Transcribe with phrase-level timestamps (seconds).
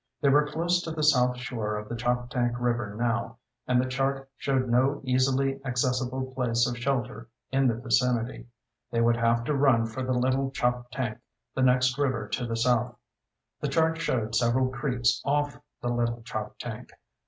[0.19, 4.27] They were close to the south shore of the Choptank River now, and the chart
[4.35, 8.47] showed no easily accessible place of shelter in the vicinity.
[8.89, 11.19] They would have to run for the Little Choptank,
[11.53, 12.95] the next river to the south.
[13.59, 16.89] The chart showed several creeks off the Little Choptank.